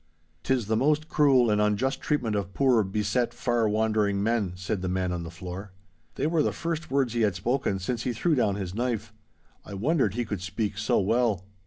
''Tis 0.43 0.65
the 0.65 0.75
most 0.75 1.07
cruel 1.09 1.51
and 1.51 1.61
unjust 1.61 2.01
treatment 2.01 2.35
of 2.35 2.55
poor, 2.55 2.81
beset, 2.83 3.35
far 3.35 3.69
wandering 3.69 4.23
men!' 4.23 4.53
said 4.55 4.81
the 4.81 4.87
man 4.89 5.11
on 5.11 5.21
the 5.21 5.29
floor. 5.29 5.73
They 6.15 6.25
were 6.25 6.41
the 6.41 6.51
first 6.51 6.89
words 6.89 7.13
he 7.13 7.21
had 7.21 7.35
spoken 7.35 7.77
since 7.77 8.01
he 8.01 8.11
threw 8.11 8.33
down 8.33 8.55
his 8.55 8.73
knife. 8.73 9.13
I 9.63 9.75
wondered 9.75 10.15
he 10.15 10.25
could 10.25 10.41
speak 10.41 10.79
so 10.79 10.99
well. 10.99 11.45